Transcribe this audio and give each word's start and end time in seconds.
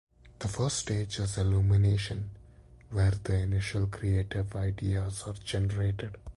The 0.39 0.47
first 0.47 0.77
stage 0.79 1.19
is 1.19 1.37
illumination, 1.37 2.31
where 2.89 3.11
the 3.11 3.35
initial 3.37 3.85
creative 3.85 4.55
ideas 4.55 5.21
are 5.27 5.33
generated. 5.45 6.15